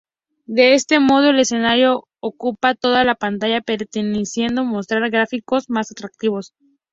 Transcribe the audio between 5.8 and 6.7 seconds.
atractivos.